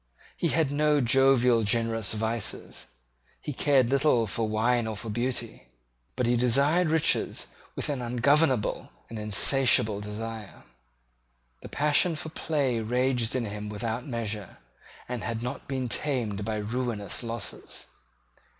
[0.35, 2.87] He had no jovial generous vices.
[3.39, 5.67] He cared little for wine or for beauty:
[6.15, 10.63] but he desired riches with an ungovernable and insatiable desire.
[11.61, 14.57] The passion for play raged in him without measure,
[15.07, 17.85] and had not been tamed by ruinous losses.